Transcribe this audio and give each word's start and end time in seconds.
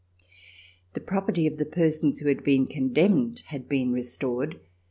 The 0.95 0.99
property 0.99 1.45
of 1.45 1.59
the 1.59 1.65
persons 1.65 2.21
who 2.21 2.27
had 2.27 2.43
been 2.43 2.65
con 2.65 2.89
demned 2.91 3.43
had 3.49 3.69
been 3.69 3.93
restored. 3.93 4.59